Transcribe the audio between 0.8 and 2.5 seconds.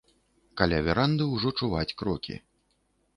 веранды ўжо чуваць крокі.